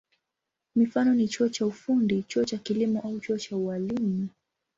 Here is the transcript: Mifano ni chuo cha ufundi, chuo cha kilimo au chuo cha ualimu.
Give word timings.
Mifano 0.75 1.13
ni 1.13 1.27
chuo 1.27 1.49
cha 1.49 1.65
ufundi, 1.65 2.23
chuo 2.23 2.45
cha 2.45 2.57
kilimo 2.57 3.01
au 3.01 3.19
chuo 3.19 3.37
cha 3.37 3.55
ualimu. 3.57 4.29